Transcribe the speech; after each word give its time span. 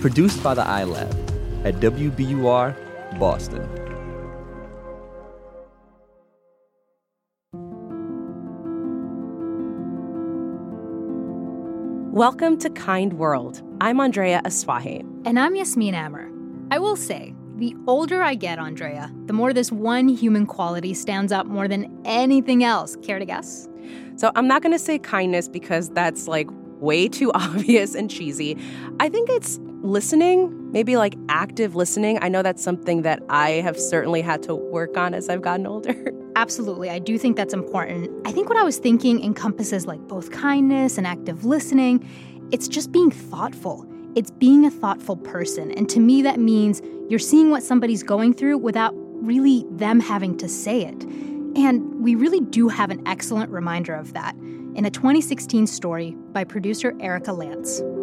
Produced 0.00 0.44
by 0.44 0.54
the 0.54 0.62
iLab 0.62 1.10
at 1.64 1.74
WBUR 1.80 3.18
Boston. 3.18 3.68
Welcome 12.12 12.58
to 12.58 12.70
Kind 12.70 13.14
World. 13.14 13.60
I'm 13.80 13.98
Andrea 13.98 14.40
Asuaje. 14.44 15.00
And 15.26 15.36
I'm 15.36 15.56
Yasmin 15.56 15.96
Amer. 15.96 16.30
I 16.70 16.78
will 16.78 16.94
say, 16.94 17.34
the 17.56 17.74
older 17.88 18.22
I 18.22 18.36
get, 18.36 18.60
Andrea, 18.60 19.12
the 19.26 19.32
more 19.32 19.52
this 19.52 19.72
one 19.72 20.06
human 20.06 20.46
quality 20.46 20.94
stands 20.94 21.32
out 21.32 21.48
more 21.48 21.66
than 21.66 22.00
anything 22.04 22.62
else. 22.62 22.94
Care 23.02 23.18
to 23.18 23.24
guess? 23.24 23.68
So 24.14 24.30
I'm 24.36 24.46
not 24.46 24.62
going 24.62 24.72
to 24.72 24.78
say 24.78 25.00
kindness 25.00 25.48
because 25.48 25.90
that's 25.90 26.28
like 26.28 26.46
way 26.78 27.08
too 27.08 27.32
obvious 27.34 27.96
and 27.96 28.08
cheesy. 28.08 28.56
I 29.00 29.08
think 29.08 29.28
it's 29.28 29.58
listening, 29.82 30.72
maybe 30.72 30.96
like 30.96 31.14
active 31.28 31.74
listening. 31.76 32.18
I 32.22 32.28
know 32.28 32.42
that's 32.42 32.62
something 32.62 33.02
that 33.02 33.22
I 33.28 33.50
have 33.50 33.78
certainly 33.78 34.22
had 34.22 34.42
to 34.44 34.54
work 34.54 34.96
on 34.96 35.14
as 35.14 35.28
I've 35.28 35.42
gotten 35.42 35.66
older. 35.66 36.12
Absolutely. 36.36 36.90
I 36.90 36.98
do 36.98 37.18
think 37.18 37.36
that's 37.36 37.54
important. 37.54 38.10
I 38.26 38.32
think 38.32 38.48
what 38.48 38.58
I 38.58 38.62
was 38.62 38.78
thinking 38.78 39.22
encompasses 39.22 39.86
like 39.86 40.00
both 40.08 40.30
kindness 40.30 40.98
and 40.98 41.06
active 41.06 41.44
listening. 41.44 42.08
It's 42.50 42.68
just 42.68 42.92
being 42.92 43.10
thoughtful. 43.10 43.86
It's 44.14 44.30
being 44.30 44.64
a 44.64 44.70
thoughtful 44.70 45.16
person. 45.16 45.70
And 45.72 45.88
to 45.90 46.00
me, 46.00 46.22
that 46.22 46.38
means 46.40 46.80
you're 47.08 47.18
seeing 47.18 47.50
what 47.50 47.62
somebody's 47.62 48.02
going 48.02 48.34
through 48.34 48.58
without 48.58 48.94
really 48.96 49.64
them 49.70 50.00
having 50.00 50.36
to 50.38 50.48
say 50.48 50.82
it. 50.84 51.04
And 51.56 52.02
we 52.02 52.14
really 52.14 52.40
do 52.40 52.68
have 52.68 52.90
an 52.90 53.06
excellent 53.06 53.50
reminder 53.50 53.94
of 53.94 54.12
that 54.12 54.36
in 54.36 54.84
a 54.84 54.90
2016 54.90 55.66
story 55.66 56.16
by 56.32 56.44
producer 56.44 56.94
Erica 57.00 57.32
Lantz. 57.32 57.97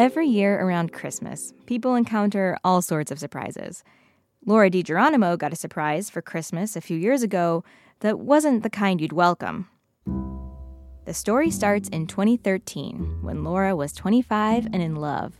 Every 0.00 0.28
year 0.28 0.58
around 0.58 0.94
Christmas, 0.94 1.52
people 1.66 1.94
encounter 1.94 2.56
all 2.64 2.80
sorts 2.80 3.10
of 3.10 3.18
surprises. 3.18 3.84
Laura 4.46 4.70
DiGeronimo 4.70 5.36
got 5.36 5.52
a 5.52 5.56
surprise 5.56 6.08
for 6.08 6.22
Christmas 6.22 6.74
a 6.74 6.80
few 6.80 6.96
years 6.96 7.22
ago 7.22 7.64
that 7.98 8.18
wasn't 8.18 8.62
the 8.62 8.70
kind 8.70 8.98
you'd 8.98 9.12
welcome. 9.12 9.68
The 11.04 11.12
story 11.12 11.50
starts 11.50 11.90
in 11.90 12.06
2013 12.06 13.18
when 13.20 13.44
Laura 13.44 13.76
was 13.76 13.92
25 13.92 14.64
and 14.72 14.82
in 14.82 14.96
love. 14.96 15.34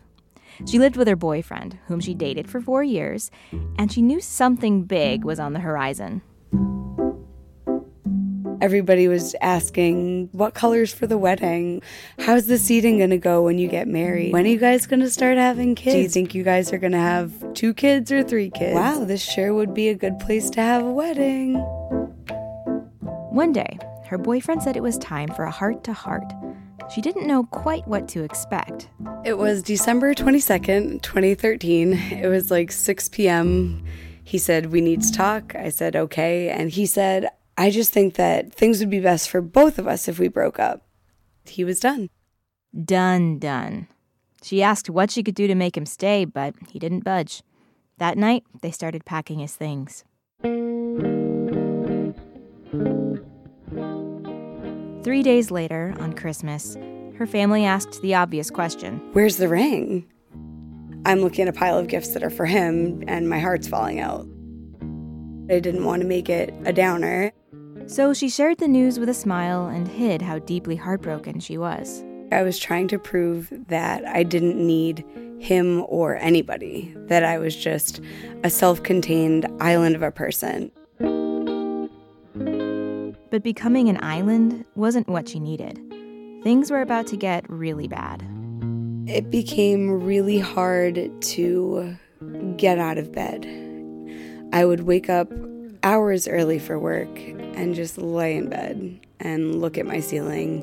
She 0.66 0.78
lived 0.78 0.98
with 0.98 1.08
her 1.08 1.16
boyfriend, 1.16 1.78
whom 1.86 2.00
she 2.00 2.12
dated 2.12 2.46
for 2.46 2.60
four 2.60 2.84
years, 2.84 3.30
and 3.78 3.90
she 3.90 4.02
knew 4.02 4.20
something 4.20 4.82
big 4.82 5.24
was 5.24 5.40
on 5.40 5.54
the 5.54 5.60
horizon. 5.60 6.20
Everybody 8.60 9.08
was 9.08 9.34
asking, 9.40 10.28
what 10.32 10.52
colors 10.54 10.92
for 10.92 11.06
the 11.06 11.16
wedding? 11.16 11.80
How's 12.18 12.46
the 12.46 12.58
seating 12.58 12.98
going 12.98 13.10
to 13.10 13.18
go 13.18 13.42
when 13.42 13.58
you 13.58 13.68
get 13.68 13.88
married? 13.88 14.32
When 14.32 14.44
are 14.44 14.48
you 14.48 14.58
guys 14.58 14.86
going 14.86 15.00
to 15.00 15.10
start 15.10 15.38
having 15.38 15.74
kids? 15.74 15.94
Do 15.94 16.02
you 16.02 16.08
think 16.08 16.34
you 16.34 16.42
guys 16.42 16.72
are 16.72 16.78
going 16.78 16.92
to 16.92 16.98
have 16.98 17.54
two 17.54 17.72
kids 17.72 18.12
or 18.12 18.22
three 18.22 18.50
kids? 18.50 18.74
Wow, 18.74 19.04
this 19.04 19.22
sure 19.22 19.54
would 19.54 19.72
be 19.72 19.88
a 19.88 19.94
good 19.94 20.18
place 20.18 20.50
to 20.50 20.60
have 20.60 20.84
a 20.84 20.92
wedding. 20.92 21.54
One 23.30 23.52
day, 23.52 23.78
her 24.06 24.18
boyfriend 24.18 24.62
said 24.62 24.76
it 24.76 24.82
was 24.82 24.98
time 24.98 25.28
for 25.34 25.44
a 25.44 25.50
heart 25.50 25.82
to 25.84 25.92
heart. 25.92 26.30
She 26.92 27.00
didn't 27.00 27.26
know 27.26 27.44
quite 27.44 27.86
what 27.86 28.08
to 28.08 28.24
expect. 28.24 28.90
It 29.24 29.38
was 29.38 29.62
December 29.62 30.14
22nd, 30.14 31.02
2013. 31.02 31.92
It 31.92 32.28
was 32.28 32.50
like 32.50 32.72
6 32.72 33.08
p.m. 33.10 33.84
He 34.24 34.38
said, 34.38 34.66
We 34.66 34.80
need 34.80 35.02
to 35.02 35.12
talk. 35.12 35.54
I 35.54 35.68
said, 35.68 35.94
Okay. 35.94 36.48
And 36.48 36.70
he 36.70 36.86
said, 36.86 37.28
I 37.60 37.68
just 37.68 37.92
think 37.92 38.14
that 38.14 38.54
things 38.54 38.80
would 38.80 38.88
be 38.88 39.00
best 39.00 39.28
for 39.28 39.42
both 39.42 39.78
of 39.78 39.86
us 39.86 40.08
if 40.08 40.18
we 40.18 40.28
broke 40.28 40.58
up. 40.58 40.80
He 41.44 41.62
was 41.62 41.78
done. 41.78 42.08
Done, 42.74 43.38
done. 43.38 43.86
She 44.42 44.62
asked 44.62 44.88
what 44.88 45.10
she 45.10 45.22
could 45.22 45.34
do 45.34 45.46
to 45.46 45.54
make 45.54 45.76
him 45.76 45.84
stay, 45.84 46.24
but 46.24 46.54
he 46.70 46.78
didn't 46.78 47.04
budge. 47.04 47.42
That 47.98 48.16
night, 48.16 48.44
they 48.62 48.70
started 48.70 49.04
packing 49.04 49.40
his 49.40 49.56
things. 49.56 50.04
Three 55.04 55.22
days 55.22 55.50
later, 55.50 55.94
on 56.00 56.14
Christmas, 56.14 56.78
her 57.18 57.26
family 57.26 57.66
asked 57.66 58.00
the 58.00 58.14
obvious 58.14 58.50
question 58.50 59.06
Where's 59.12 59.36
the 59.36 59.48
ring? 59.48 60.10
I'm 61.04 61.20
looking 61.20 61.42
at 61.42 61.54
a 61.54 61.58
pile 61.58 61.76
of 61.76 61.88
gifts 61.88 62.14
that 62.14 62.22
are 62.22 62.30
for 62.30 62.46
him, 62.46 63.04
and 63.06 63.28
my 63.28 63.38
heart's 63.38 63.68
falling 63.68 64.00
out. 64.00 64.26
I 65.50 65.60
didn't 65.60 65.84
want 65.84 66.00
to 66.00 66.08
make 66.08 66.30
it 66.30 66.54
a 66.64 66.72
downer. 66.72 67.32
So 67.90 68.14
she 68.14 68.28
shared 68.28 68.58
the 68.58 68.68
news 68.68 69.00
with 69.00 69.08
a 69.08 69.14
smile 69.14 69.66
and 69.66 69.88
hid 69.88 70.22
how 70.22 70.38
deeply 70.38 70.76
heartbroken 70.76 71.40
she 71.40 71.58
was. 71.58 72.04
I 72.30 72.44
was 72.44 72.56
trying 72.56 72.86
to 72.86 73.00
prove 73.00 73.52
that 73.66 74.06
I 74.06 74.22
didn't 74.22 74.64
need 74.64 75.04
him 75.40 75.84
or 75.88 76.14
anybody, 76.18 76.94
that 77.08 77.24
I 77.24 77.38
was 77.38 77.56
just 77.56 78.00
a 78.44 78.48
self 78.48 78.84
contained 78.84 79.48
island 79.58 79.96
of 79.96 80.02
a 80.02 80.12
person. 80.12 80.70
But 83.30 83.42
becoming 83.42 83.88
an 83.88 83.98
island 84.04 84.64
wasn't 84.76 85.08
what 85.08 85.28
she 85.28 85.40
needed. 85.40 85.80
Things 86.44 86.70
were 86.70 86.82
about 86.82 87.08
to 87.08 87.16
get 87.16 87.44
really 87.50 87.88
bad. 87.88 88.22
It 89.08 89.32
became 89.32 90.00
really 90.00 90.38
hard 90.38 91.10
to 91.22 91.96
get 92.56 92.78
out 92.78 92.98
of 92.98 93.10
bed. 93.10 93.44
I 94.52 94.64
would 94.64 94.82
wake 94.82 95.10
up 95.10 95.28
hours 95.90 96.28
early 96.28 96.60
for 96.60 96.78
work 96.78 97.18
and 97.18 97.74
just 97.74 97.98
lay 97.98 98.36
in 98.36 98.48
bed 98.48 99.00
and 99.18 99.60
look 99.60 99.76
at 99.76 99.84
my 99.84 99.98
ceiling 99.98 100.62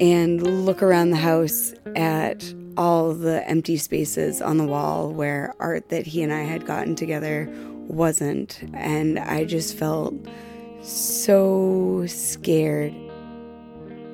and 0.00 0.64
look 0.64 0.82
around 0.82 1.10
the 1.10 1.18
house 1.18 1.74
at 1.94 2.54
all 2.78 3.12
the 3.12 3.46
empty 3.46 3.76
spaces 3.76 4.40
on 4.40 4.56
the 4.56 4.64
wall 4.64 5.12
where 5.12 5.54
art 5.60 5.90
that 5.90 6.06
he 6.06 6.22
and 6.22 6.32
I 6.32 6.40
had 6.40 6.64
gotten 6.64 6.96
together 6.96 7.50
wasn't. 7.86 8.62
And 8.72 9.18
I 9.18 9.44
just 9.44 9.76
felt 9.76 10.14
so 10.80 12.06
scared. 12.06 12.94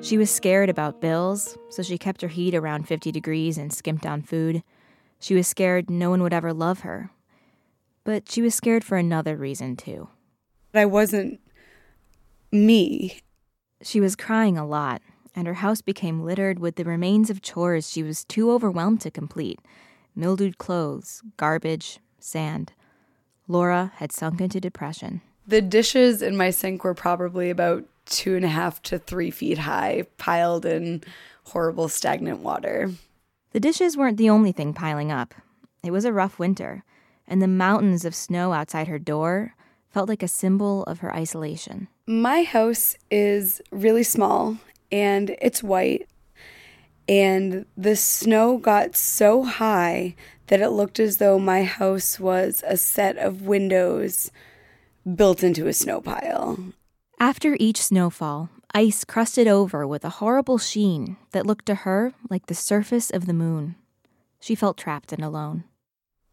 She 0.00 0.19
was 0.19 0.28
scared 0.28 0.70
about 0.70 1.00
bills, 1.00 1.56
so 1.69 1.84
she 1.84 1.99
kept 1.99 2.20
her 2.22 2.28
heat 2.28 2.56
around 2.56 2.88
50 2.88 3.12
degrees 3.12 3.56
and 3.56 3.72
skimped 3.72 4.06
on 4.06 4.22
food. 4.22 4.65
She 5.20 5.37
was 5.37 5.47
scared 5.47 5.88
no 5.88 6.10
one 6.10 6.20
would 6.25 6.34
ever 6.34 6.53
love 6.53 6.81
her. 6.81 7.10
But 8.10 8.28
she 8.28 8.43
was 8.43 8.56
scared 8.56 8.82
for 8.82 8.98
another 8.98 9.37
reason, 9.37 9.76
too. 9.76 10.09
I 10.75 10.84
wasn't 10.84 11.38
me. 12.50 13.21
She 13.82 14.00
was 14.00 14.16
crying 14.16 14.59
a 14.59 14.66
lot, 14.66 15.00
and 15.37 15.47
her 15.47 15.54
house 15.54 15.81
became 15.81 16.25
littered 16.25 16.59
with 16.59 16.75
the 16.75 16.82
remains 16.82 17.31
of 17.31 17.41
chores 17.41 17.88
she 17.88 18.03
was 18.03 18.25
too 18.25 18.50
overwhelmed 18.50 19.00
to 19.03 19.12
complete 19.12 19.60
mildewed 20.16 20.59
clothes, 20.59 21.22
garbage, 21.37 22.00
sand. 22.19 22.72
Laura 23.47 23.93
had 23.99 24.10
sunk 24.10 24.41
into 24.41 24.60
depression. 24.60 25.20
The 25.47 25.62
dishes 25.62 26.20
in 26.20 26.37
my 26.37 26.50
sink 26.50 26.82
were 26.82 26.94
probably 26.94 27.49
about 27.49 27.84
two 28.06 28.34
and 28.34 28.44
a 28.44 28.49
half 28.49 28.82
to 28.82 28.99
three 28.99 29.31
feet 29.31 29.59
high, 29.59 30.06
piled 30.19 30.66
in 30.66 31.04
horrible 31.44 31.88
stagnant 31.88 32.41
water. 32.41 32.91
The 33.53 33.60
dishes 33.60 33.97
weren't 33.97 34.16
the 34.16 34.31
only 34.31 34.50
thing 34.50 34.75
piling 34.75 35.12
up. 35.12 35.32
It 35.84 35.93
was 35.93 36.04
a 36.04 36.12
rough 36.12 36.41
winter, 36.41 36.82
and 37.31 37.41
the 37.41 37.49
mountains 37.49 38.05
of 38.05 38.15
snow 38.15 38.53
outside 38.53 38.89
her 38.89 38.99
door 38.99 39.55
felt 39.89 40.09
like 40.09 40.23
a 40.23 40.29
symbol 40.29 40.83
of 40.85 40.99
her 40.99 41.15
isolation. 41.15 41.89
My 42.07 42.43
house 42.43 42.97
is 43.11 43.63
really 43.71 44.03
small 44.03 44.59
and 44.93 45.37
it's 45.41 45.63
white. 45.63 46.09
And 47.09 47.67
the 47.77 47.97
snow 47.97 48.59
got 48.59 48.97
so 48.97 49.45
high 49.45 50.15
that 50.49 50.61
it 50.61 50.71
looked 50.71 51.01
as 51.01 51.17
though 51.17 51.39
my 51.39 51.63
house 51.63 52.21
was 52.21 52.63
a 52.67 52.77
set 52.77 53.17
of 53.17 53.43
windows 53.43 54.31
built 55.15 55.43
into 55.43 55.67
a 55.67 55.73
snow 55.73 56.01
pile. 56.01 56.59
After 57.19 57.57
each 57.59 57.83
snowfall, 57.83 58.51
ice 58.75 59.05
crusted 59.05 59.47
over 59.47 59.87
with 59.87 60.05
a 60.05 60.17
horrible 60.21 60.59
sheen 60.59 61.17
that 61.33 61.47
looked 61.47 61.67
to 61.67 61.75
her 61.77 62.12
like 62.29 62.47
the 62.47 62.55
surface 62.55 63.11
of 63.11 63.26
the 63.26 63.33
moon. 63.33 63.76
She 64.41 64.55
felt 64.55 64.76
trapped 64.76 65.12
and 65.12 65.23
alone. 65.23 65.65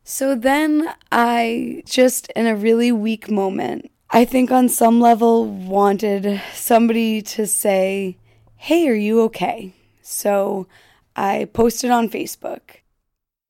So 0.09 0.36
then 0.36 0.89
I 1.12 1.83
just, 1.86 2.31
in 2.31 2.48
a 2.48 2.56
really 2.56 2.94
weak 2.94 3.30
moment, 3.30 3.92
I 4.09 4.24
think 4.24 4.51
on 4.51 4.69
some 4.69 5.01
level 5.01 5.45
wanted 5.45 6.42
somebody 6.54 7.21
to 7.24 7.45
say, 7.45 8.18
Hey, 8.56 8.88
are 8.88 8.95
you 8.95 9.21
okay? 9.24 9.74
So 10.01 10.65
I 11.18 11.50
posted 11.51 11.92
on 11.92 12.07
Facebook. 12.07 12.77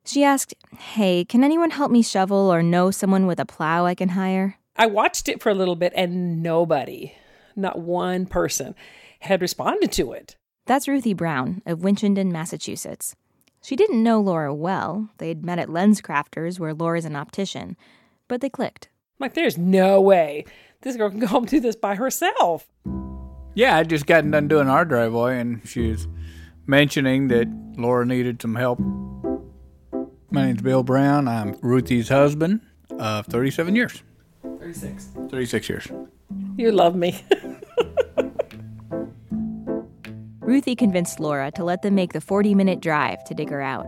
She 0.04 0.24
asked, 0.24 0.56
Hey, 0.76 1.24
can 1.26 1.44
anyone 1.44 1.70
help 1.70 1.92
me 1.92 2.02
shovel 2.02 2.52
or 2.52 2.64
know 2.64 2.90
someone 2.90 3.28
with 3.28 3.40
a 3.40 3.46
plow 3.46 3.86
I 3.86 3.94
can 3.94 4.10
hire? 4.10 4.58
I 4.76 4.88
watched 4.88 5.30
it 5.30 5.44
for 5.44 5.52
a 5.52 5.56
little 5.56 5.76
bit 5.76 5.94
and 5.96 6.42
nobody, 6.42 7.14
not 7.56 7.78
one 7.78 8.26
person, 8.26 8.74
had 9.20 9.44
responded 9.44 9.92
to 9.92 10.12
it. 10.12 10.38
That's 10.66 10.88
Ruthie 10.88 11.14
Brown 11.14 11.62
of 11.68 11.82
Winchendon, 11.82 12.32
Massachusetts. 12.32 13.16
She 13.68 13.76
didn't 13.76 14.02
know 14.02 14.22
Laura 14.22 14.56
well. 14.56 15.10
They'd 15.18 15.44
met 15.44 15.60
at 15.60 15.68
LensCrafters, 15.68 16.58
where 16.58 16.74
Laura's 16.74 17.04
an 17.04 17.18
optician, 17.18 17.76
but 18.30 18.40
they 18.40 18.50
clicked. 18.50 18.88
Like, 19.20 19.34
there's 19.34 19.58
no 19.58 20.00
way 20.00 20.46
this 20.84 20.96
girl 20.96 21.10
can 21.10 21.20
go 21.20 21.28
home 21.28 21.44
and 21.44 21.50
do 21.50 21.60
this 21.60 21.76
by 21.76 21.96
herself. 21.96 22.70
Yeah, 23.56 23.76
I 23.76 23.84
just 23.84 24.06
gotten 24.06 24.32
done 24.32 24.48
doing 24.48 24.70
our 24.70 24.86
driveway, 24.86 25.42
and 25.42 25.68
she 25.68 25.94
she's 25.94 26.08
mentioning 26.66 27.28
that 27.28 27.50
Laura 27.76 28.06
needed 28.06 28.42
some 28.42 28.56
help. 28.56 28.80
My 30.32 30.46
name's 30.46 30.62
Bill 30.62 30.84
Brown. 30.84 31.28
I'm 31.28 31.58
Ruthie's 31.62 32.08
husband 32.08 32.62
of 32.92 33.26
37 33.26 33.76
years. 33.76 34.02
36. 34.60 35.10
36 35.30 35.68
years. 35.68 35.88
You 36.56 36.72
love 36.72 36.96
me. 36.96 37.22
Ruthie 40.48 40.78
convinced 40.78 41.20
Laura 41.20 41.52
to 41.52 41.64
let 41.66 41.82
them 41.82 41.94
make 41.94 42.14
the 42.14 42.22
40 42.22 42.56
minute 42.56 42.80
drive 42.80 43.22
to 43.26 43.34
dig 43.34 43.50
her 43.50 43.62
out. 43.62 43.86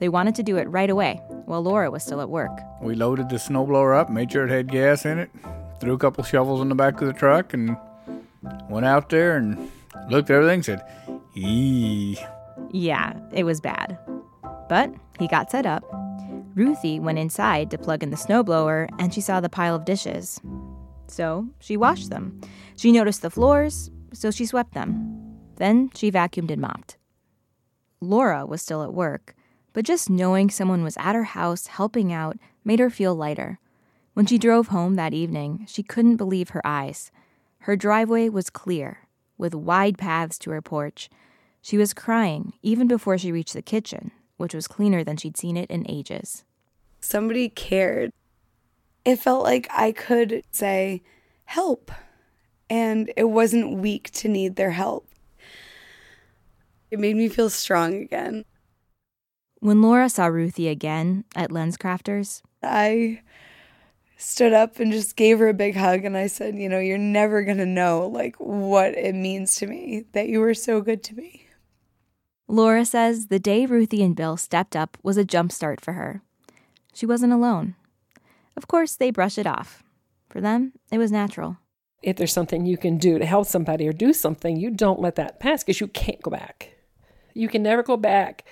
They 0.00 0.08
wanted 0.08 0.34
to 0.34 0.42
do 0.42 0.56
it 0.56 0.68
right 0.68 0.90
away 0.90 1.22
while 1.44 1.62
Laura 1.62 1.88
was 1.88 2.02
still 2.02 2.20
at 2.20 2.28
work. 2.28 2.50
We 2.82 2.96
loaded 2.96 3.28
the 3.28 3.36
snowblower 3.36 3.96
up, 3.96 4.10
made 4.10 4.32
sure 4.32 4.44
it 4.44 4.50
had 4.50 4.66
gas 4.72 5.06
in 5.06 5.20
it, 5.20 5.30
threw 5.80 5.92
a 5.92 5.98
couple 5.98 6.24
shovels 6.24 6.62
in 6.62 6.68
the 6.68 6.74
back 6.74 7.00
of 7.00 7.06
the 7.06 7.12
truck, 7.12 7.54
and 7.54 7.76
went 8.68 8.86
out 8.86 9.08
there 9.10 9.36
and 9.36 9.70
looked 10.08 10.30
at 10.30 10.38
everything 10.38 10.64
said, 10.64 10.82
Eee. 11.36 12.18
Yeah, 12.72 13.12
it 13.32 13.44
was 13.44 13.60
bad. 13.60 13.96
But 14.68 14.92
he 15.20 15.28
got 15.28 15.52
set 15.52 15.64
up. 15.64 15.84
Ruthie 16.56 16.98
went 16.98 17.20
inside 17.20 17.70
to 17.70 17.78
plug 17.78 18.02
in 18.02 18.10
the 18.10 18.16
snowblower 18.16 18.88
and 18.98 19.14
she 19.14 19.20
saw 19.20 19.38
the 19.38 19.48
pile 19.48 19.76
of 19.76 19.84
dishes. 19.84 20.40
So 21.06 21.46
she 21.60 21.76
washed 21.76 22.10
them. 22.10 22.40
She 22.76 22.90
noticed 22.90 23.22
the 23.22 23.30
floors, 23.30 23.92
so 24.12 24.32
she 24.32 24.44
swept 24.44 24.74
them. 24.74 25.19
Then 25.60 25.90
she 25.94 26.10
vacuumed 26.10 26.50
and 26.50 26.62
mopped. 26.62 26.96
Laura 28.00 28.46
was 28.46 28.62
still 28.62 28.82
at 28.82 28.94
work, 28.94 29.34
but 29.74 29.84
just 29.84 30.08
knowing 30.08 30.48
someone 30.48 30.82
was 30.82 30.96
at 30.96 31.14
her 31.14 31.24
house 31.24 31.66
helping 31.66 32.10
out 32.10 32.38
made 32.64 32.78
her 32.78 32.88
feel 32.88 33.14
lighter. 33.14 33.58
When 34.14 34.24
she 34.24 34.38
drove 34.38 34.68
home 34.68 34.94
that 34.94 35.12
evening, 35.12 35.66
she 35.68 35.82
couldn't 35.82 36.16
believe 36.16 36.48
her 36.48 36.66
eyes. 36.66 37.12
Her 37.58 37.76
driveway 37.76 38.30
was 38.30 38.48
clear, 38.48 39.06
with 39.36 39.54
wide 39.54 39.98
paths 39.98 40.38
to 40.38 40.50
her 40.50 40.62
porch. 40.62 41.10
She 41.60 41.76
was 41.76 41.92
crying 41.92 42.54
even 42.62 42.88
before 42.88 43.18
she 43.18 43.30
reached 43.30 43.52
the 43.52 43.60
kitchen, 43.60 44.12
which 44.38 44.54
was 44.54 44.66
cleaner 44.66 45.04
than 45.04 45.18
she'd 45.18 45.36
seen 45.36 45.58
it 45.58 45.70
in 45.70 45.84
ages. 45.90 46.42
Somebody 47.00 47.50
cared. 47.50 48.12
It 49.04 49.16
felt 49.16 49.42
like 49.42 49.68
I 49.70 49.92
could 49.92 50.42
say, 50.52 51.02
help. 51.44 51.92
And 52.70 53.12
it 53.14 53.24
wasn't 53.24 53.76
weak 53.76 54.10
to 54.12 54.28
need 54.28 54.56
their 54.56 54.70
help. 54.70 55.09
It 56.90 56.98
made 56.98 57.16
me 57.16 57.28
feel 57.28 57.50
strong 57.50 57.94
again. 57.94 58.44
When 59.60 59.82
Laura 59.82 60.08
saw 60.08 60.26
Ruthie 60.26 60.68
again 60.68 61.24
at 61.36 61.50
LensCrafters, 61.50 62.42
I 62.62 63.20
stood 64.16 64.52
up 64.52 64.78
and 64.80 64.90
just 64.90 65.16
gave 65.16 65.38
her 65.38 65.48
a 65.48 65.54
big 65.54 65.76
hug 65.76 66.04
and 66.04 66.16
I 66.16 66.26
said, 66.26 66.54
"You 66.56 66.68
know, 66.68 66.78
you're 66.78 66.98
never 66.98 67.42
going 67.42 67.58
to 67.58 67.66
know 67.66 68.06
like 68.06 68.36
what 68.36 68.96
it 68.96 69.14
means 69.14 69.54
to 69.56 69.66
me 69.66 70.04
that 70.12 70.28
you 70.28 70.40
were 70.40 70.54
so 70.54 70.80
good 70.80 71.02
to 71.04 71.14
me." 71.14 71.46
Laura 72.48 72.84
says 72.84 73.26
the 73.26 73.38
day 73.38 73.66
Ruthie 73.66 74.02
and 74.02 74.16
Bill 74.16 74.36
stepped 74.36 74.74
up 74.74 74.98
was 75.02 75.16
a 75.16 75.24
jump 75.24 75.52
start 75.52 75.80
for 75.80 75.92
her. 75.92 76.22
She 76.92 77.06
wasn't 77.06 77.32
alone. 77.32 77.76
Of 78.56 78.66
course, 78.66 78.96
they 78.96 79.10
brush 79.10 79.38
it 79.38 79.46
off. 79.46 79.84
For 80.28 80.40
them, 80.40 80.72
it 80.90 80.98
was 80.98 81.12
natural. 81.12 81.58
If 82.02 82.16
there's 82.16 82.32
something 82.32 82.64
you 82.66 82.76
can 82.76 82.98
do 82.98 83.18
to 83.18 83.26
help 83.26 83.46
somebody 83.46 83.86
or 83.86 83.92
do 83.92 84.12
something, 84.12 84.56
you 84.56 84.70
don't 84.70 85.00
let 85.00 85.16
that 85.16 85.38
pass 85.38 85.62
because 85.62 85.80
you 85.80 85.86
can't 85.86 86.22
go 86.22 86.30
back. 86.30 86.76
You 87.34 87.48
can 87.48 87.62
never 87.62 87.82
go 87.82 87.96
back 87.96 88.44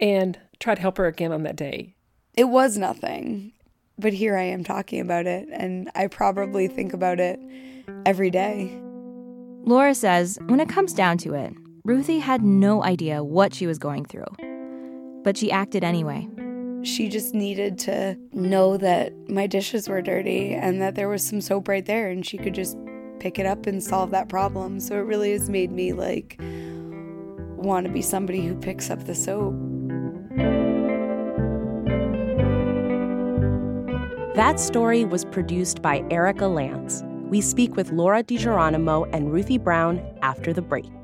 and 0.00 0.38
try 0.60 0.74
to 0.74 0.80
help 0.80 0.98
her 0.98 1.06
again 1.06 1.32
on 1.32 1.42
that 1.44 1.56
day. 1.56 1.94
It 2.34 2.44
was 2.44 2.76
nothing, 2.76 3.52
but 3.98 4.12
here 4.12 4.36
I 4.36 4.42
am 4.42 4.64
talking 4.64 5.00
about 5.00 5.26
it, 5.26 5.48
and 5.52 5.90
I 5.94 6.08
probably 6.08 6.68
think 6.68 6.92
about 6.92 7.20
it 7.20 7.38
every 8.04 8.30
day. 8.30 8.76
Laura 9.64 9.94
says 9.94 10.38
when 10.46 10.60
it 10.60 10.68
comes 10.68 10.92
down 10.92 11.18
to 11.18 11.34
it, 11.34 11.54
Ruthie 11.84 12.18
had 12.18 12.42
no 12.42 12.82
idea 12.82 13.22
what 13.22 13.54
she 13.54 13.66
was 13.66 13.78
going 13.78 14.04
through. 14.04 14.26
But 15.22 15.36
she 15.36 15.50
acted 15.50 15.84
anyway. 15.84 16.28
She 16.82 17.08
just 17.08 17.34
needed 17.34 17.78
to 17.80 18.18
know 18.32 18.76
that 18.76 19.12
my 19.30 19.46
dishes 19.46 19.88
were 19.88 20.02
dirty 20.02 20.52
and 20.52 20.82
that 20.82 20.96
there 20.96 21.08
was 21.08 21.26
some 21.26 21.40
soap 21.40 21.68
right 21.68 21.84
there, 21.84 22.10
and 22.10 22.26
she 22.26 22.36
could 22.36 22.54
just 22.54 22.76
pick 23.20 23.38
it 23.38 23.46
up 23.46 23.66
and 23.66 23.82
solve 23.82 24.10
that 24.10 24.28
problem. 24.28 24.80
So 24.80 24.96
it 24.96 25.06
really 25.06 25.32
has 25.32 25.48
made 25.48 25.70
me 25.70 25.92
like 25.92 26.38
want 27.64 27.86
to 27.86 27.92
be 27.92 28.02
somebody 28.02 28.46
who 28.46 28.54
picks 28.54 28.90
up 28.90 29.04
the 29.04 29.14
soap. 29.14 29.54
That 34.34 34.58
story 34.58 35.04
was 35.04 35.24
produced 35.24 35.80
by 35.80 36.04
Erica 36.10 36.44
Lantz. 36.44 37.02
We 37.28 37.40
speak 37.40 37.76
with 37.76 37.92
Laura 37.92 38.22
DiGeronimo 38.22 39.08
and 39.12 39.32
Ruthie 39.32 39.58
Brown 39.58 40.02
after 40.22 40.52
the 40.52 40.62
break. 40.62 41.03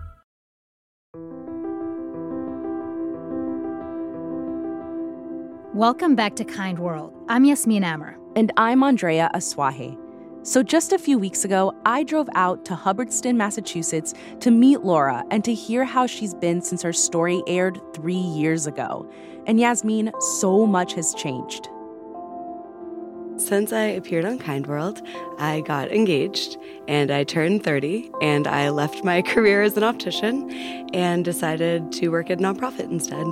Welcome 5.73 6.15
back 6.15 6.35
to 6.35 6.43
Kind 6.43 6.79
World. 6.79 7.13
I'm 7.29 7.45
Yasmin 7.45 7.85
Amer. 7.85 8.17
And 8.35 8.51
I'm 8.57 8.83
Andrea 8.83 9.31
Asuaje. 9.33 9.97
So, 10.43 10.63
just 10.63 10.91
a 10.91 10.99
few 10.99 11.17
weeks 11.17 11.45
ago, 11.45 11.73
I 11.85 12.03
drove 12.03 12.27
out 12.35 12.65
to 12.65 12.75
Hubbardston, 12.75 13.37
Massachusetts 13.37 14.13
to 14.41 14.51
meet 14.51 14.81
Laura 14.81 15.23
and 15.31 15.45
to 15.45 15.53
hear 15.53 15.85
how 15.85 16.07
she's 16.07 16.33
been 16.33 16.61
since 16.61 16.81
her 16.81 16.91
story 16.91 17.41
aired 17.47 17.79
three 17.93 18.13
years 18.13 18.67
ago. 18.67 19.09
And 19.47 19.61
Yasmin, 19.61 20.11
so 20.41 20.65
much 20.65 20.93
has 20.95 21.13
changed. 21.13 21.69
Since 23.37 23.71
I 23.71 23.83
appeared 23.83 24.25
on 24.25 24.39
Kind 24.39 24.67
World, 24.67 25.01
I 25.39 25.61
got 25.61 25.89
engaged 25.89 26.57
and 26.89 27.11
I 27.11 27.23
turned 27.23 27.63
30 27.63 28.11
and 28.21 28.45
I 28.45 28.71
left 28.71 29.05
my 29.05 29.21
career 29.25 29.61
as 29.61 29.77
an 29.77 29.83
optician 29.83 30.51
and 30.93 31.23
decided 31.23 31.93
to 31.93 32.09
work 32.09 32.29
at 32.29 32.39
a 32.39 32.43
nonprofit 32.43 32.91
instead. 32.91 33.25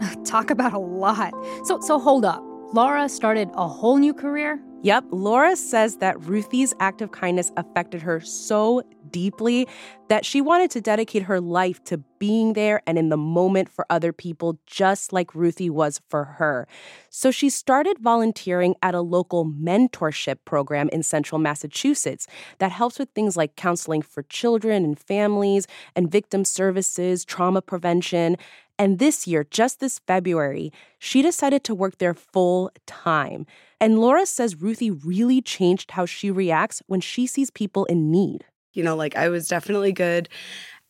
Talk 0.24 0.50
about 0.50 0.72
a 0.72 0.78
lot. 0.78 1.32
So 1.64 1.80
so 1.80 1.98
hold 1.98 2.24
up. 2.24 2.42
Laura 2.72 3.08
started 3.08 3.50
a 3.54 3.66
whole 3.66 3.96
new 3.96 4.14
career? 4.14 4.60
Yep, 4.82 5.06
Laura 5.10 5.56
says 5.56 5.96
that 5.96 6.18
Ruthie's 6.24 6.72
act 6.80 7.02
of 7.02 7.10
kindness 7.10 7.52
affected 7.56 8.00
her 8.00 8.20
so 8.20 8.82
deeply 9.10 9.68
that 10.08 10.24
she 10.24 10.40
wanted 10.40 10.70
to 10.72 10.80
dedicate 10.80 11.22
her 11.24 11.40
life 11.40 11.82
to 11.84 11.98
being 12.18 12.52
there 12.52 12.82
and 12.86 12.98
in 12.98 13.08
the 13.08 13.16
moment 13.16 13.68
for 13.68 13.86
other 13.88 14.12
people, 14.12 14.58
just 14.66 15.12
like 15.12 15.34
Ruthie 15.34 15.70
was 15.70 16.00
for 16.08 16.24
her. 16.24 16.66
So 17.08 17.30
she 17.30 17.48
started 17.48 17.98
volunteering 17.98 18.74
at 18.82 18.94
a 18.94 19.00
local 19.00 19.44
mentorship 19.44 20.38
program 20.44 20.88
in 20.90 21.02
central 21.02 21.38
Massachusetts 21.38 22.26
that 22.58 22.72
helps 22.72 22.98
with 22.98 23.10
things 23.10 23.36
like 23.36 23.56
counseling 23.56 24.02
for 24.02 24.22
children 24.24 24.84
and 24.84 24.98
families 24.98 25.66
and 25.96 26.10
victim 26.10 26.44
services, 26.44 27.24
trauma 27.24 27.62
prevention. 27.62 28.36
And 28.78 28.98
this 28.98 29.26
year, 29.26 29.46
just 29.50 29.80
this 29.80 29.98
February, 30.06 30.72
she 30.98 31.22
decided 31.22 31.64
to 31.64 31.74
work 31.74 31.98
there 31.98 32.14
full 32.14 32.70
time. 32.86 33.46
And 33.80 33.98
Laura 33.98 34.26
says 34.26 34.60
Ruthie 34.60 34.90
really 34.90 35.40
changed 35.40 35.92
how 35.92 36.04
she 36.04 36.30
reacts 36.30 36.82
when 36.86 37.00
she 37.00 37.26
sees 37.26 37.50
people 37.50 37.86
in 37.86 38.10
need. 38.10 38.44
You 38.72 38.82
know, 38.82 38.96
like 38.96 39.16
I 39.16 39.28
was 39.28 39.48
definitely 39.48 39.92
good 39.92 40.28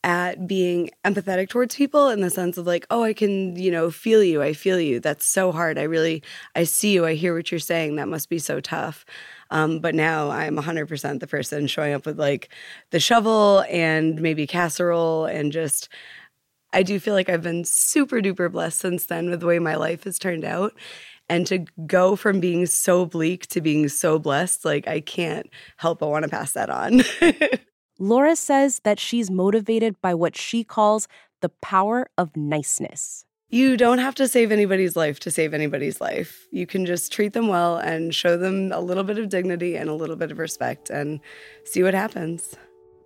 at 0.03 0.47
being 0.47 0.89
empathetic 1.05 1.49
towards 1.49 1.75
people 1.75 2.09
in 2.09 2.21
the 2.21 2.29
sense 2.29 2.57
of 2.57 2.65
like, 2.65 2.87
oh, 2.89 3.03
I 3.03 3.13
can, 3.13 3.55
you 3.55 3.69
know, 3.69 3.91
feel 3.91 4.23
you. 4.23 4.41
I 4.41 4.53
feel 4.53 4.79
you. 4.79 4.99
That's 4.99 5.25
so 5.25 5.51
hard. 5.51 5.77
I 5.77 5.83
really, 5.83 6.23
I 6.55 6.63
see 6.63 6.93
you. 6.93 7.05
I 7.05 7.13
hear 7.13 7.35
what 7.35 7.51
you're 7.51 7.59
saying. 7.59 7.97
That 7.97 8.07
must 8.07 8.27
be 8.27 8.39
so 8.39 8.59
tough. 8.59 9.05
Um, 9.51 9.79
but 9.79 9.93
now 9.93 10.31
I'm 10.31 10.57
100% 10.57 11.19
the 11.19 11.27
person 11.27 11.67
showing 11.67 11.93
up 11.93 12.05
with 12.05 12.17
like 12.17 12.49
the 12.89 12.99
shovel 12.99 13.63
and 13.69 14.19
maybe 14.21 14.47
casserole 14.47 15.25
and 15.25 15.51
just 15.51 15.89
I 16.73 16.83
do 16.83 16.99
feel 16.99 17.13
like 17.13 17.29
I've 17.29 17.43
been 17.43 17.65
super 17.65 18.21
duper 18.21 18.51
blessed 18.51 18.79
since 18.79 19.05
then 19.05 19.29
with 19.29 19.41
the 19.41 19.45
way 19.45 19.59
my 19.59 19.75
life 19.75 20.05
has 20.05 20.17
turned 20.17 20.45
out. 20.45 20.73
And 21.29 21.45
to 21.47 21.65
go 21.85 22.15
from 22.15 22.39
being 22.39 22.65
so 22.65 23.05
bleak 23.05 23.47
to 23.47 23.61
being 23.61 23.87
so 23.89 24.19
blessed, 24.19 24.65
like 24.65 24.87
I 24.87 24.99
can't 24.99 25.49
help 25.77 25.99
but 25.99 26.09
want 26.09 26.23
to 26.23 26.29
pass 26.29 26.53
that 26.53 26.69
on. 26.69 27.03
Laura 28.01 28.35
says 28.35 28.81
that 28.83 28.99
she's 28.99 29.29
motivated 29.29 30.01
by 30.01 30.15
what 30.15 30.35
she 30.35 30.63
calls 30.63 31.07
the 31.41 31.49
power 31.61 32.07
of 32.17 32.35
niceness. 32.35 33.25
You 33.49 33.77
don't 33.77 33.99
have 33.99 34.15
to 34.15 34.27
save 34.27 34.51
anybody's 34.51 34.95
life 34.95 35.19
to 35.19 35.29
save 35.29 35.53
anybody's 35.53 36.01
life. 36.01 36.47
You 36.49 36.65
can 36.65 36.87
just 36.87 37.11
treat 37.11 37.33
them 37.33 37.47
well 37.47 37.77
and 37.77 38.15
show 38.15 38.37
them 38.37 38.71
a 38.71 38.79
little 38.79 39.03
bit 39.03 39.19
of 39.19 39.29
dignity 39.29 39.75
and 39.75 39.87
a 39.87 39.93
little 39.93 40.15
bit 40.15 40.31
of 40.31 40.39
respect 40.39 40.89
and 40.89 41.19
see 41.63 41.83
what 41.83 41.93
happens. 41.93 42.55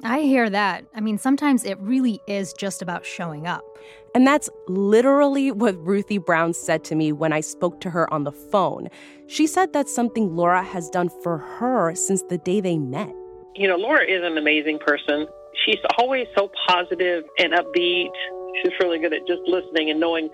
I 0.02 0.22
hear 0.22 0.50
that. 0.50 0.86
I 0.96 1.02
mean, 1.02 1.18
sometimes 1.18 1.66
it 1.66 1.78
really 1.80 2.22
is 2.26 2.54
just 2.54 2.82
about 2.82 3.06
showing 3.06 3.48
up. 3.48 3.66
And 4.14 4.26
that's 4.26 4.50
literally 4.70 5.52
what 5.52 5.76
Ruthie 5.86 6.20
Brown 6.20 6.54
said 6.54 6.86
to 6.86 6.96
me 6.96 7.12
when 7.12 7.34
I 7.34 7.42
spoke 7.42 7.82
to 7.82 7.90
her 7.90 8.14
on 8.14 8.24
the 8.24 8.32
phone. 8.32 8.88
She 9.28 9.46
said 9.46 9.74
that's 9.74 9.94
something 9.94 10.38
Laura 10.38 10.64
has 10.64 10.90
done 10.90 11.10
for 11.22 11.38
her 11.38 11.96
since 11.96 12.24
the 12.24 12.38
day 12.38 12.62
they 12.62 12.78
met. 12.78 13.14
You 13.56 13.70
know, 13.70 13.78
Laura 13.78 14.04
is 14.04 14.20
an 14.24 14.38
amazing 14.38 14.80
person. 14.80 15.28
She's 15.66 15.80
always 15.98 16.28
so 16.38 16.52
positive 16.68 17.24
and 17.40 17.54
upbeat. 17.54 18.12
She's 18.60 18.74
really 18.84 19.00
good 19.00 19.14
at 19.14 19.24
just 19.28 19.42
listening 19.48 19.90
and 19.90 20.00
knowing 20.00 20.30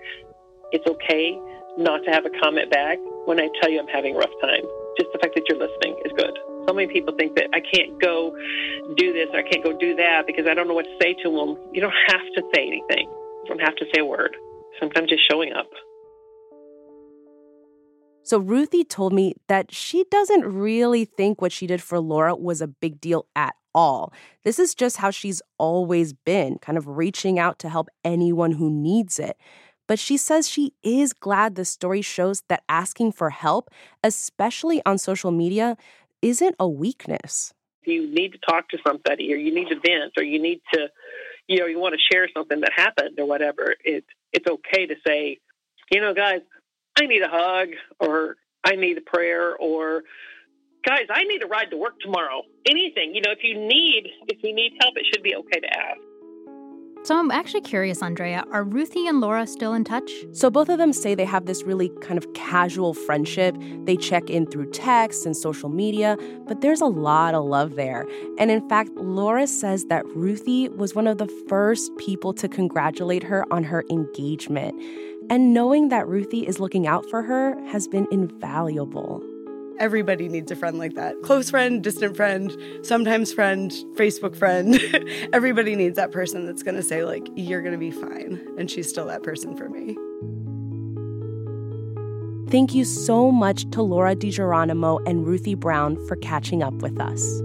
it's 0.72 0.86
okay 0.86 1.38
not 1.78 2.02
to 2.04 2.10
have 2.10 2.26
a 2.26 2.34
comment 2.42 2.70
back 2.70 2.98
when 3.26 3.38
I 3.38 3.46
tell 3.60 3.70
you 3.70 3.78
I'm 3.78 3.86
having 3.86 4.16
a 4.16 4.18
rough 4.18 4.34
time. 4.42 4.66
Just 4.98 5.14
the 5.14 5.20
fact 5.22 5.38
that 5.38 5.46
you're 5.48 5.58
listening 5.58 5.94
is 6.04 6.10
good. 6.18 6.34
So 6.66 6.74
many 6.74 6.90
people 6.92 7.14
think 7.16 7.36
that 7.36 7.46
I 7.54 7.62
can't 7.62 7.94
go 8.02 8.34
do 8.98 9.12
this 9.12 9.28
or 9.32 9.38
I 9.38 9.46
can't 9.46 9.62
go 9.62 9.70
do 9.78 9.94
that 9.96 10.26
because 10.26 10.46
I 10.50 10.54
don't 10.54 10.66
know 10.66 10.74
what 10.74 10.84
to 10.90 10.96
say 11.00 11.14
to 11.22 11.30
them. 11.30 11.56
You 11.72 11.80
don't 11.80 11.94
have 12.10 12.26
to 12.34 12.42
say 12.54 12.66
anything. 12.66 13.06
You 13.06 13.54
don't 13.54 13.62
have 13.62 13.76
to 13.76 13.86
say 13.94 14.00
a 14.00 14.04
word. 14.04 14.34
Sometimes 14.80 15.10
just 15.10 15.22
showing 15.30 15.52
up. 15.52 15.70
So 18.24 18.38
Ruthie 18.38 18.84
told 18.84 19.12
me 19.12 19.34
that 19.48 19.74
she 19.74 20.04
doesn't 20.10 20.44
really 20.44 21.04
think 21.04 21.40
what 21.40 21.52
she 21.52 21.66
did 21.66 21.82
for 21.82 21.98
Laura 21.98 22.34
was 22.36 22.60
a 22.60 22.68
big 22.68 23.00
deal 23.00 23.26
at 23.34 23.54
all. 23.74 24.12
This 24.44 24.58
is 24.58 24.74
just 24.74 24.98
how 24.98 25.10
she's 25.10 25.42
always 25.58 26.12
been, 26.12 26.58
kind 26.58 26.78
of 26.78 26.86
reaching 26.86 27.38
out 27.38 27.58
to 27.60 27.68
help 27.68 27.88
anyone 28.04 28.52
who 28.52 28.70
needs 28.70 29.18
it. 29.18 29.36
But 29.88 29.98
she 29.98 30.16
says 30.16 30.48
she 30.48 30.72
is 30.82 31.12
glad 31.12 31.54
the 31.54 31.64
story 31.64 32.02
shows 32.02 32.42
that 32.48 32.62
asking 32.68 33.12
for 33.12 33.30
help, 33.30 33.70
especially 34.04 34.80
on 34.86 34.98
social 34.98 35.32
media, 35.32 35.76
isn't 36.22 36.54
a 36.60 36.68
weakness. 36.68 37.52
You 37.84 38.06
need 38.06 38.32
to 38.32 38.38
talk 38.38 38.68
to 38.68 38.78
somebody, 38.86 39.32
or 39.32 39.36
you 39.36 39.52
need 39.52 39.68
to 39.68 39.74
vent, 39.74 40.12
or 40.16 40.22
you 40.22 40.40
need 40.40 40.60
to, 40.72 40.88
you 41.48 41.58
know, 41.58 41.66
you 41.66 41.80
want 41.80 41.94
to 41.94 42.14
share 42.14 42.28
something 42.32 42.60
that 42.60 42.70
happened 42.74 43.18
or 43.18 43.26
whatever. 43.26 43.74
It, 43.84 44.04
it's 44.32 44.46
okay 44.46 44.86
to 44.86 44.94
say, 45.04 45.38
you 45.90 46.00
know, 46.00 46.14
guys, 46.14 46.40
I 47.02 47.06
need 47.06 47.22
a 47.22 47.28
hug, 47.28 47.68
or 47.98 48.36
I 48.64 48.76
need 48.76 48.96
a 48.96 49.00
prayer, 49.00 49.56
or 49.56 50.04
guys, 50.86 51.06
I 51.10 51.24
need 51.24 51.42
a 51.42 51.48
ride 51.48 51.70
to 51.70 51.76
work 51.76 51.98
tomorrow. 52.00 52.42
Anything, 52.70 53.12
you 53.14 53.20
know, 53.20 53.32
if 53.32 53.42
you 53.42 53.58
need, 53.58 54.04
if 54.28 54.38
you 54.44 54.54
need 54.54 54.74
help, 54.80 54.94
it 54.96 55.04
should 55.12 55.22
be 55.22 55.34
okay 55.34 55.58
to 55.58 55.66
ask. 55.66 55.98
So 57.04 57.18
I'm 57.18 57.32
actually 57.32 57.62
curious, 57.62 58.00
Andrea, 58.00 58.44
are 58.52 58.62
Ruthie 58.62 59.08
and 59.08 59.20
Laura 59.20 59.44
still 59.48 59.74
in 59.74 59.82
touch? 59.82 60.08
So 60.30 60.48
both 60.48 60.68
of 60.68 60.78
them 60.78 60.92
say 60.92 61.16
they 61.16 61.24
have 61.24 61.46
this 61.46 61.64
really 61.64 61.90
kind 62.00 62.16
of 62.16 62.32
casual 62.34 62.94
friendship. 62.94 63.56
They 63.82 63.96
check 63.96 64.30
in 64.30 64.46
through 64.46 64.70
text 64.70 65.26
and 65.26 65.36
social 65.36 65.68
media, 65.68 66.16
but 66.46 66.60
there's 66.60 66.80
a 66.80 66.86
lot 66.86 67.34
of 67.34 67.44
love 67.44 67.74
there. 67.74 68.06
And 68.38 68.52
in 68.52 68.68
fact, 68.68 68.90
Laura 68.94 69.48
says 69.48 69.86
that 69.86 70.06
Ruthie 70.14 70.68
was 70.68 70.94
one 70.94 71.08
of 71.08 71.18
the 71.18 71.26
first 71.48 71.90
people 71.96 72.32
to 72.34 72.48
congratulate 72.48 73.24
her 73.24 73.52
on 73.52 73.64
her 73.64 73.82
engagement. 73.90 74.80
And 75.30 75.54
knowing 75.54 75.88
that 75.88 76.06
Ruthie 76.06 76.46
is 76.46 76.60
looking 76.60 76.86
out 76.86 77.08
for 77.08 77.22
her 77.22 77.60
has 77.68 77.88
been 77.88 78.06
invaluable. 78.10 79.22
Everybody 79.78 80.28
needs 80.28 80.52
a 80.52 80.56
friend 80.56 80.78
like 80.78 80.94
that. 80.94 81.20
Close 81.22 81.50
friend, 81.50 81.82
distant 81.82 82.16
friend, 82.16 82.56
sometimes 82.82 83.32
friend, 83.32 83.72
Facebook 83.94 84.36
friend. 84.36 84.78
Everybody 85.32 85.74
needs 85.74 85.96
that 85.96 86.12
person 86.12 86.46
that's 86.46 86.62
going 86.62 86.76
to 86.76 86.82
say, 86.82 87.04
like, 87.04 87.26
you're 87.34 87.62
going 87.62 87.72
to 87.72 87.78
be 87.78 87.90
fine. 87.90 88.40
And 88.58 88.70
she's 88.70 88.88
still 88.88 89.06
that 89.06 89.22
person 89.22 89.56
for 89.56 89.68
me. 89.68 89.96
Thank 92.50 92.74
you 92.74 92.84
so 92.84 93.32
much 93.32 93.68
to 93.70 93.82
Laura 93.82 94.14
DiGeronimo 94.14 95.00
and 95.08 95.26
Ruthie 95.26 95.54
Brown 95.54 95.96
for 96.06 96.16
catching 96.16 96.62
up 96.62 96.74
with 96.74 97.00
us. 97.00 97.42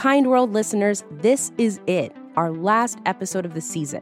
Kind 0.00 0.30
World 0.30 0.54
listeners, 0.54 1.04
this 1.10 1.52
is 1.58 1.78
it, 1.86 2.16
our 2.34 2.50
last 2.50 2.98
episode 3.04 3.44
of 3.44 3.52
the 3.52 3.60
season. 3.60 4.00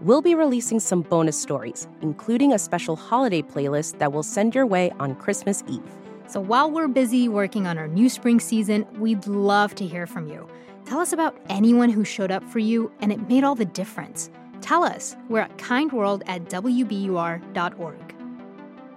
We'll 0.00 0.22
be 0.22 0.36
releasing 0.36 0.78
some 0.78 1.02
bonus 1.02 1.36
stories, 1.36 1.88
including 2.00 2.52
a 2.52 2.60
special 2.60 2.94
holiday 2.94 3.42
playlist 3.42 3.98
that 3.98 4.12
we'll 4.12 4.22
send 4.22 4.54
your 4.54 4.66
way 4.66 4.92
on 5.00 5.16
Christmas 5.16 5.64
Eve. 5.66 5.82
So 6.28 6.38
while 6.38 6.70
we're 6.70 6.86
busy 6.86 7.28
working 7.28 7.66
on 7.66 7.76
our 7.76 7.88
new 7.88 8.08
spring 8.08 8.38
season, 8.38 8.86
we'd 9.00 9.26
love 9.26 9.74
to 9.74 9.84
hear 9.84 10.06
from 10.06 10.28
you. 10.28 10.48
Tell 10.84 11.00
us 11.00 11.12
about 11.12 11.36
anyone 11.48 11.90
who 11.90 12.04
showed 12.04 12.30
up 12.30 12.44
for 12.44 12.60
you 12.60 12.92
and 13.00 13.10
it 13.10 13.28
made 13.28 13.42
all 13.42 13.56
the 13.56 13.64
difference. 13.64 14.30
Tell 14.60 14.84
us. 14.84 15.16
We're 15.28 15.40
at 15.40 15.58
kindworld 15.58 16.22
at 16.28 16.44
WBUR.org. 16.44 18.14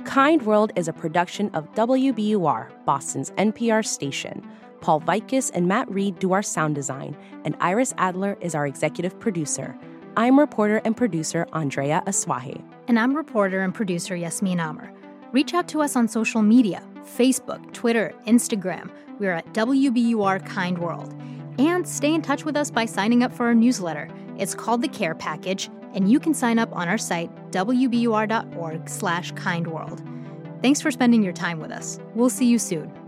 Kind 0.06 0.44
World 0.44 0.72
is 0.76 0.88
a 0.88 0.94
production 0.94 1.50
of 1.56 1.74
WBUR, 1.74 2.86
Boston's 2.86 3.32
NPR 3.32 3.84
station. 3.84 4.48
Paul 4.86 5.02
Vaitkus 5.02 5.50
and 5.52 5.68
Matt 5.68 5.90
Reed 5.90 6.20
do 6.20 6.34
our 6.34 6.44
sound 6.44 6.76
design, 6.76 7.18
and 7.44 7.58
Iris 7.60 7.92
Adler 7.98 8.38
is 8.40 8.54
our 8.54 8.68
executive 8.68 9.20
producer. 9.20 9.76
I'm 10.16 10.38
reporter 10.38 10.80
and 10.86 10.96
producer 10.96 11.48
Andrea 11.54 12.04
Asuaje. 12.06 12.64
And 12.88 13.00
I'm 13.00 13.18
reporter 13.18 13.64
and 13.64 13.74
producer 13.74 14.16
Yasmin 14.16 14.60
Amer. 14.60 14.94
Reach 15.32 15.56
out 15.56 15.68
to 15.70 15.82
us 15.82 15.96
on 15.96 16.08
social 16.08 16.44
media 16.44 16.84
Facebook, 17.04 17.74
Twitter, 17.74 18.14
Instagram. 18.28 18.92
We're 19.18 19.34
at 19.34 19.52
WBUR 19.56 20.46
Kind 20.46 20.78
World. 20.78 21.16
And 21.58 21.88
stay 21.88 22.14
in 22.14 22.22
touch 22.22 22.46
with 22.46 22.56
us 22.56 22.70
by 22.70 22.86
signing 22.86 23.24
up 23.24 23.34
for 23.34 23.48
our 23.48 23.56
newsletter. 23.56 24.08
It's 24.38 24.54
called 24.54 24.84
the 24.84 24.88
Care 24.88 25.16
Package, 25.16 25.68
and 25.96 26.12
you 26.12 26.20
can 26.20 26.36
sign 26.36 26.60
up 26.60 26.72
on 26.76 26.88
our 26.88 27.00
site, 27.00 27.32
wbur.org 27.50 28.88
slash 28.88 29.34
kindworld. 29.34 30.62
Thanks 30.62 30.80
for 30.80 30.92
spending 30.92 31.24
your 31.24 31.34
time 31.34 31.60
with 31.60 31.72
us. 31.72 31.98
We'll 32.14 32.30
see 32.30 32.46
you 32.46 32.60
soon. 32.60 33.05